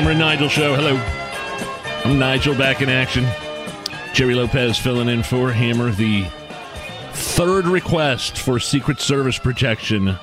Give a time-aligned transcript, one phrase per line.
[0.00, 0.74] Hammer and Nigel Show.
[0.74, 0.96] Hello.
[2.06, 3.26] I'm Nigel back in action.
[4.14, 5.90] Jerry Lopez filling in for Hammer.
[5.90, 6.24] The
[7.12, 10.16] third request for Secret Service protection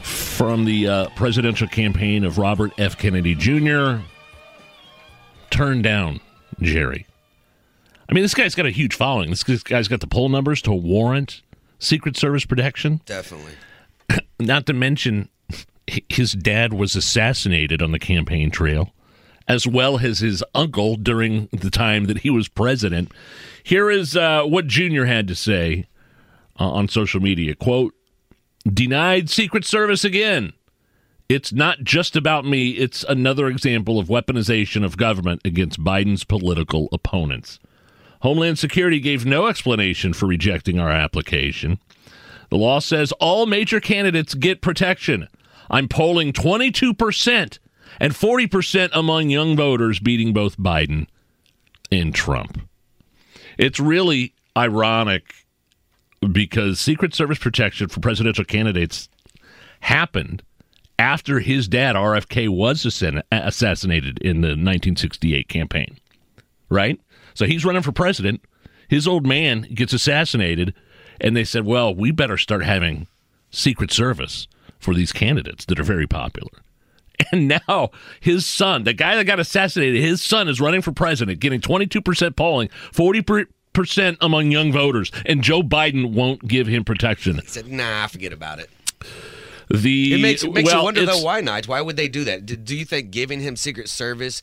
[0.00, 2.96] from the uh, presidential campaign of Robert F.
[2.96, 4.02] Kennedy Jr.
[5.50, 6.20] turned down,
[6.62, 7.06] Jerry.
[8.08, 9.28] I mean, this guy's got a huge following.
[9.28, 11.42] This guy's got the poll numbers to warrant
[11.78, 13.02] Secret Service protection.
[13.04, 13.52] Definitely.
[14.40, 15.28] Not to mention,
[16.08, 18.92] his dad was assassinated on the campaign trail,
[19.46, 23.12] as well as his uncle during the time that he was president.
[23.62, 25.86] Here is uh, what Junior had to say
[26.58, 27.54] uh, on social media.
[27.54, 27.94] Quote,
[28.66, 30.52] denied Secret Service again.
[31.28, 36.88] It's not just about me, it's another example of weaponization of government against Biden's political
[36.92, 37.58] opponents.
[38.20, 41.78] Homeland Security gave no explanation for rejecting our application.
[42.50, 45.28] The law says all major candidates get protection.
[45.70, 47.58] I'm polling 22%
[48.00, 51.06] and 40% among young voters, beating both Biden
[51.92, 52.60] and Trump.
[53.56, 55.34] It's really ironic
[56.32, 59.08] because Secret Service protection for presidential candidates
[59.80, 60.42] happened
[60.98, 65.98] after his dad, RFK, was assassinated in the 1968 campaign,
[66.68, 67.00] right?
[67.34, 68.42] So he's running for president.
[68.88, 70.72] His old man gets assassinated,
[71.20, 73.08] and they said, well, we better start having
[73.50, 74.46] Secret Service
[74.84, 76.50] for these candidates that are very popular.
[77.30, 81.38] And now his son, the guy that got assassinated, his son is running for president,
[81.38, 87.36] getting 22% polling, 40% among young voters, and Joe Biden won't give him protection.
[87.36, 88.68] He said, nah, forget about it.
[89.70, 91.68] The It makes, it makes well, you wonder though why not?
[91.68, 92.44] Why would they do that?
[92.46, 94.42] Do, do you think giving him Secret Service?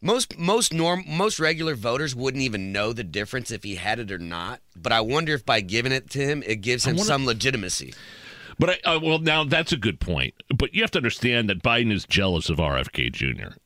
[0.00, 4.12] Most most norm most regular voters wouldn't even know the difference if he had it
[4.12, 4.60] or not.
[4.76, 7.94] But I wonder if by giving it to him, it gives him wonder- some legitimacy.
[8.58, 10.34] But I, uh, well, now that's a good point.
[10.56, 13.56] But you have to understand that Biden is jealous of RFK Jr.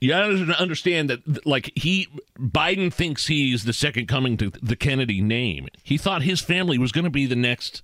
[0.00, 4.74] You have to understand that, like he, Biden thinks he's the second coming to the
[4.74, 5.68] Kennedy name.
[5.84, 7.82] He thought his family was going to be the next,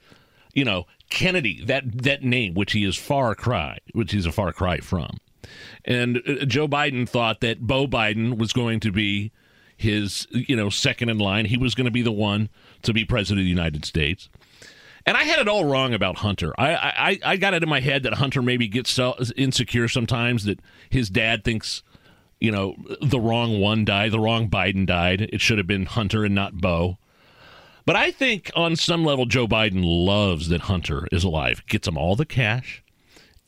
[0.53, 1.65] you know, Kennedy.
[1.65, 5.19] That that name, which he is far cry, which he's a far cry from.
[5.85, 9.31] And uh, Joe Biden thought that Beau Biden was going to be
[9.77, 11.45] his, you know, second in line.
[11.45, 12.49] He was going to be the one
[12.83, 14.29] to be president of the United States.
[15.09, 16.53] And I had it all wrong about Hunter.
[16.59, 20.45] I, I, I got it in my head that Hunter maybe gets so insecure sometimes
[20.45, 20.61] that
[20.91, 21.83] his dad thinks,
[22.41, 25.23] you know, the wrong one died, the wrong Biden died.
[25.23, 26.99] It should have been Hunter and not Beau.
[27.87, 31.97] But I think on some level, Joe Biden loves that Hunter is alive, gets him
[31.97, 32.83] all the cash,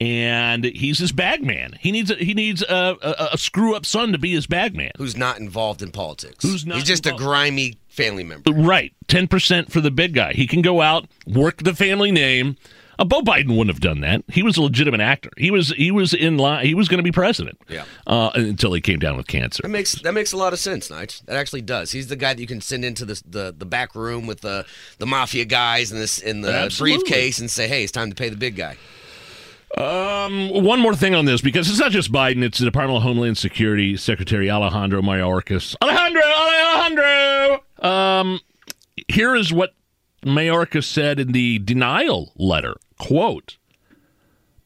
[0.00, 1.76] and he's his bag man.
[1.78, 4.74] He needs a, he needs a, a, a screw up son to be his bag
[4.74, 4.92] man.
[4.96, 6.42] Who's not involved in politics?
[6.44, 8.50] Who's not He's just involved- a grimy family member.
[8.52, 10.32] Right, ten percent for the big guy.
[10.32, 12.56] He can go out, work the family name.
[12.98, 14.22] Uh, Beau Biden wouldn't have done that.
[14.28, 15.30] He was a legitimate actor.
[15.38, 16.66] He was he was in line.
[16.66, 17.58] He was going to be president.
[17.66, 17.84] Yeah.
[18.06, 19.62] Uh, until he came down with cancer.
[19.62, 21.24] That makes that makes a lot of sense, Nige.
[21.24, 21.92] That actually does.
[21.92, 24.66] He's the guy that you can send into the the, the back room with the
[24.98, 26.98] the mafia guys in this in the Absolutely.
[26.98, 28.76] briefcase and say, "Hey, it's time to pay the big guy."
[29.76, 33.02] Um, one more thing on this because it's not just Biden; it's the Department of
[33.02, 35.76] Homeland Security Secretary Alejandro Mayorkas.
[35.80, 37.64] Alejandro, Alejandro.
[37.80, 38.40] Um,
[39.08, 39.74] here is what
[40.24, 42.76] Mayorkas said in the denial letter.
[42.98, 43.58] Quote: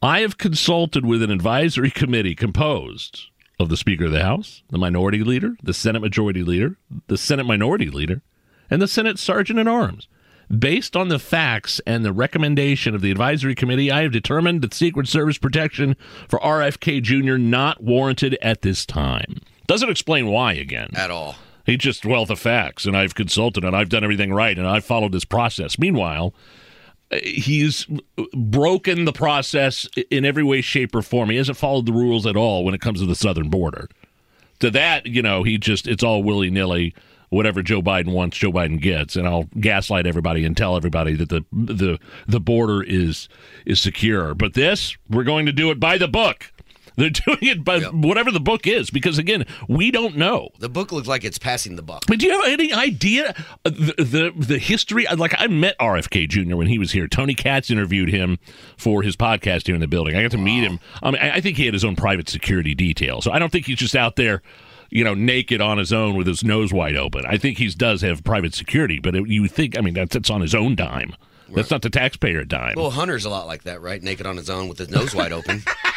[0.03, 3.26] I have consulted with an advisory committee composed
[3.60, 6.76] of the Speaker of the House, the Minority Leader, the Senate Majority Leader,
[7.06, 8.22] the Senate Minority Leader,
[8.71, 10.09] and the Senate Sergeant at Arms.
[10.57, 14.75] Based on the facts and the recommendation of the advisory committee, I have determined that
[14.75, 15.97] Secret Service protection
[16.29, 17.37] for RFK Jr.
[17.37, 19.41] not warranted at this time.
[19.67, 20.91] Doesn't explain why again.
[20.95, 21.37] At all.
[21.65, 24.85] He just well the facts, and I've consulted, and I've done everything right, and I've
[24.85, 25.79] followed this process.
[25.79, 26.35] Meanwhile,
[27.11, 27.87] uh, he's
[28.35, 31.31] broken the process in every way, shape, or form.
[31.31, 33.89] He hasn't followed the rules at all when it comes to the southern border.
[34.65, 36.95] To that, you know, he just it's all willy nilly.
[37.28, 41.28] Whatever Joe Biden wants, Joe Biden gets, and I'll gaslight everybody and tell everybody that
[41.28, 43.28] the the the border is
[43.66, 44.34] is secure.
[44.34, 46.51] But this, we're going to do it by the book.
[46.97, 47.93] They're doing it by Yep.
[47.95, 50.51] whatever the book is, because again, we don't know.
[50.59, 52.05] The book looks like it's passing the buck.
[52.07, 55.07] But do you have any idea uh, the the, the history?
[55.17, 56.57] Like I met RFK Jr.
[56.57, 57.09] when he was here.
[57.09, 58.39] Tony Katz interviewed him
[58.77, 60.15] for his podcast here in the building.
[60.17, 60.79] I got to meet him.
[61.03, 63.67] I mean, I think he had his own private security detail, so I don't think
[63.67, 64.43] he's just out there,
[64.91, 67.25] you know, naked on his own with his nose wide open.
[67.27, 70.31] I think he does have private security, but it, you think, I mean, that's, that's
[70.31, 71.15] on his own dime.
[71.55, 72.75] That's not the taxpayer dime.
[72.77, 74.03] Well, Hunter's a lot like that, right?
[74.03, 75.63] Naked on his own with his nose wide open.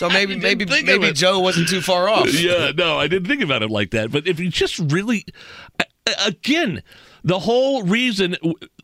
[0.00, 1.12] so maybe maybe maybe.
[1.12, 2.32] Joe wasn't too far off.
[2.40, 4.10] yeah, no, I didn't think about it like that.
[4.10, 5.24] But if you just really,
[6.24, 6.82] again,
[7.22, 8.34] the whole reason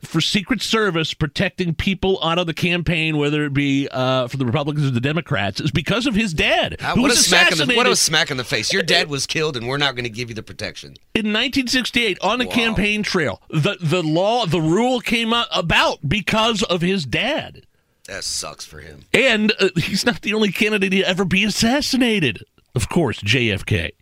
[0.05, 4.45] for Secret Service protecting people out of the campaign, whether it be uh, for the
[4.45, 7.51] Republicans or the Democrats, is because of his dad, Uh, who what a was smack
[7.51, 8.73] in the what a smack in the face!
[8.73, 10.91] Your dad was killed, and we're not going to give you the protection.
[11.15, 12.53] in 1968 on the Wow.
[12.53, 13.41] campaign trail.
[13.51, 17.66] The the law, the rule came about because of his dad.
[18.07, 19.05] That sucks for him.
[19.13, 22.43] And uh, he's not the only candidate to ever be assassinated.
[22.75, 23.93] Of course, JFK.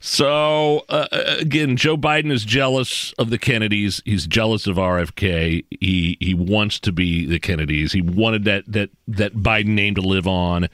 [0.00, 1.08] So, uh,
[1.40, 4.00] again, Joe Biden is jealous of the Kennedys.
[4.04, 5.64] He's jealous of RFK.
[5.80, 7.92] He he wants to be the Kennedys.
[7.92, 10.68] He wanted that that that Biden name to live on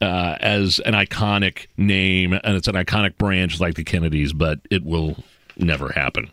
[0.00, 4.84] uh, as an iconic name, and it's an iconic branch like the Kennedys, but it
[4.84, 5.16] will
[5.56, 6.30] never happen.